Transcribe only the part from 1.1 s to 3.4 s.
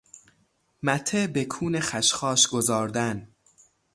بکون خشخاش گذاردن